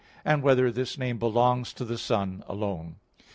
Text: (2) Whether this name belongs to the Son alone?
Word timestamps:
(2) 0.27 0.37
Whether 0.39 0.71
this 0.71 0.97
name 0.97 1.19
belongs 1.19 1.71
to 1.73 1.85
the 1.85 1.95
Son 1.99 2.43
alone? 2.47 2.95